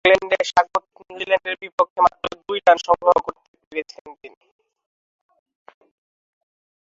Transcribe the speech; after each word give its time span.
তবে, 0.03 0.09
অকল্যান্ডে 0.09 0.37
স্বাগতিক 0.49 0.95
নিউজিল্যান্ডের 0.99 1.55
বিপক্ষে 1.61 1.99
মাত্র 2.05 2.23
দুই 2.41 2.59
রান 2.61 2.77
সংগ্রহ 2.87 3.15
করতে 3.25 3.41
পেরেছিলেন 3.61 4.13
তিনি। 4.21 4.39